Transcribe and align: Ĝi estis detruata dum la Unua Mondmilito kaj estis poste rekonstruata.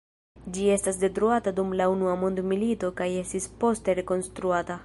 Ĝi 0.53 0.63
estis 0.75 0.97
detruata 1.03 1.53
dum 1.59 1.75
la 1.81 1.87
Unua 1.97 2.15
Mondmilito 2.23 2.93
kaj 3.03 3.11
estis 3.23 3.49
poste 3.65 4.01
rekonstruata. 4.01 4.79